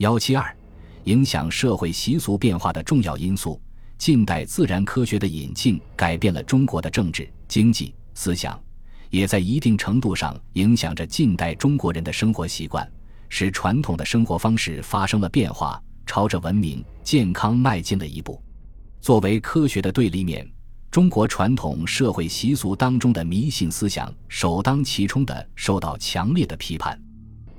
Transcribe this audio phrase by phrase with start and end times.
[0.00, 0.56] 幺七二，
[1.04, 3.60] 影响社会习俗变化的重要因素。
[3.98, 8.58] 近代自然科学的引进，改变了中国的政治、经济、思想，
[9.10, 12.90] 也在一定程度上影响着近代中国人的生活习惯，
[13.28, 18.42] 使传统的生活方式发生了变化，朝着文明、健康迈进了一步。
[19.02, 20.50] 作为科学的对立面，
[20.90, 26.98] 中国传统社会习俗当中的迷信思想首当其冲的受到强烈的批判。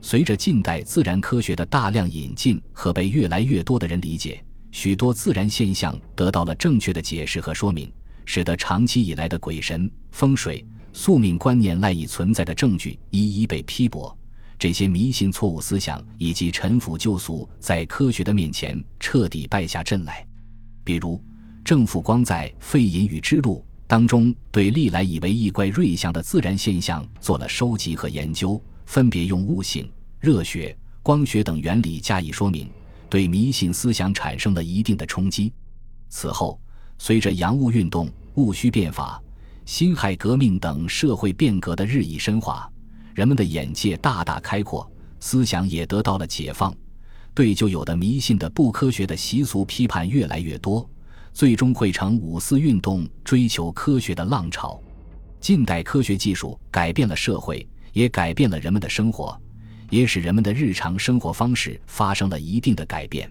[0.01, 4.43] 随着近代自然科学的大量引进和被越来越多的人理解。
[4.71, 7.91] 许多自然现象得到了正确的解释和说明，
[8.25, 14.17] 使得长期以来的鬼神、风水、宿命观念赖以存在的证据一一被批驳。
[14.57, 20.25] 这些迷信错误思想以及陈腐旧俗，在科学的面前彻底败下阵来。
[20.83, 21.21] 比如，
[21.65, 32.69] 郑复光在《废隐语之路》当中，对历来以为异怪瑞象的自然现象做了收集和研究，分别用物性、热学、光学等原理加以说明。
[33.09, 35.53] 对迷信思想产生了一定的冲击。
[36.09, 36.59] 此后，
[36.97, 39.23] 随着洋务运动、戊戌变法、
[39.63, 42.69] 辛亥革命等社会变革的日益深化，
[43.15, 46.75] 人们的眼界大大开阔，思想也得到了解放。
[47.33, 50.85] 对旧有的迷信的不科学的习俗批判越来越多，
[51.31, 54.77] 最终汇成五四运动追求科学的浪潮。
[55.39, 59.39] 近代科学技术改变了社会，也改变了人们的生活。
[59.89, 63.29] 也使人们的日常生活方式发生了一定的改变。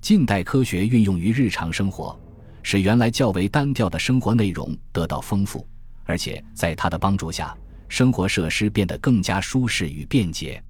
[0.00, 2.16] 近代科学运用于日常生活，
[2.62, 5.66] 使原来较为单调的生活内容得到丰富，
[6.04, 7.52] 而且在它的帮助下，
[7.88, 10.62] 生活设施变得更加舒适与便捷，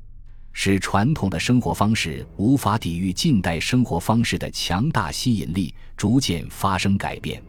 [0.55, 7.43] 使传统的生活方式无法抵御近代生活方式的强大吸引力，逐渐发生改变。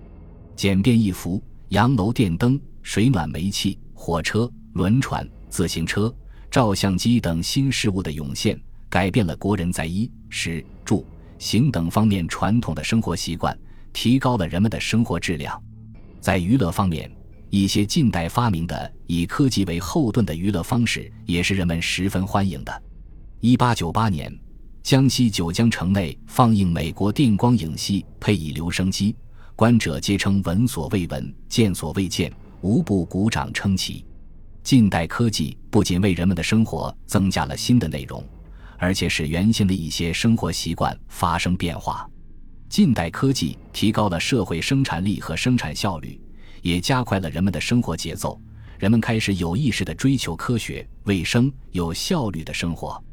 [0.54, 6.14] 简便易服、洋楼电灯、水暖煤气、火车、轮船、自行车。
[6.52, 11.06] 照相机等新事物的涌现，改变了国人在衣食住
[11.38, 13.56] 行等方面传统的生活习惯，
[13.94, 15.62] 提高了人们的生活质量。
[16.20, 17.10] 在娱乐方面，
[17.52, 22.84] 一些近代发明的以科技为后盾的娱乐方式，也是人们十分欢迎的。
[23.40, 24.36] 一八九八年，
[24.82, 29.16] 江西九江城内放映美国电光影戏，配以留声机，
[29.56, 34.04] 观者皆称闻所未闻，见所未见，无不鼓掌称奇。
[34.70, 38.24] 近代科技不仅为人们的生活增加了新的内容，
[38.78, 42.08] 而且使原先的一些生活习惯发生变化。
[42.70, 46.22] 近代科技提高了社会生产力和生产效率，
[46.62, 48.40] 也加快了人们的生活节奏。
[48.78, 53.04] 人们开始有意识地追求科学、卫生、有效率的生活。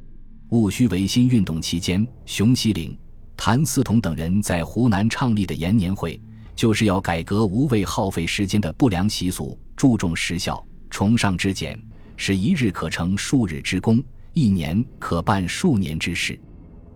[0.51, 2.95] 戊戌维新运动期间，熊希龄、
[3.35, 6.21] 谭嗣同等人在湖南创立的延年会，
[6.55, 10.63] 就是要改革无谓耗费时间的不良习俗，注重实效。
[10.91, 11.79] 崇尚之简，
[12.17, 14.03] 使一日可成数日之功，
[14.33, 16.39] 一年可办数年之事。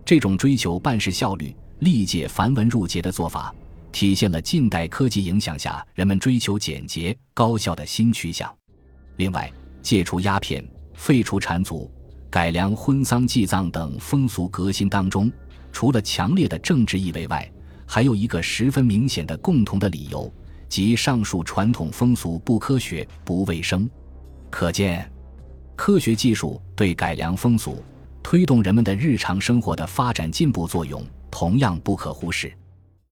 [0.03, 3.53] 这种追求办事效率、历届繁文缛节的做法，
[3.91, 8.53] 体现了近代科技影响下人们追求简洁高效的新趋向。
[9.17, 11.89] 另外，戒除鸦片、废除缠足、
[12.29, 15.31] 改良婚丧祭葬等风俗革新当中，
[15.71, 17.49] 除了强烈的政治意味外，
[17.85, 20.33] 还有一个十分明显的共同的理由。
[20.71, 23.89] 即上述传统风俗不科学、不卫生，
[24.49, 25.11] 可见，
[25.75, 27.83] 科学技术对改良风俗、
[28.23, 32.49] 推动人们的日常生活的发展进步作用同样不可忽视。